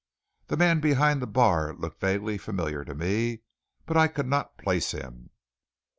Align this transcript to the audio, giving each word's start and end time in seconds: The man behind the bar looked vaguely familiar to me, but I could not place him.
The 0.47 0.57
man 0.57 0.79
behind 0.79 1.21
the 1.21 1.27
bar 1.27 1.75
looked 1.75 1.99
vaguely 2.01 2.39
familiar 2.39 2.83
to 2.83 2.95
me, 2.95 3.43
but 3.85 3.97
I 3.97 4.07
could 4.07 4.25
not 4.25 4.57
place 4.57 4.93
him. 4.93 5.29